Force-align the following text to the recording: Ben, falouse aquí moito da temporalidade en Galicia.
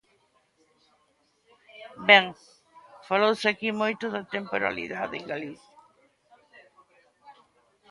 Ben, 2.09 2.25
falouse 3.09 3.45
aquí 3.51 3.69
moito 3.81 4.05
da 4.15 4.21
temporalidade 4.35 5.15
en 5.19 5.25
Galicia. 5.33 5.77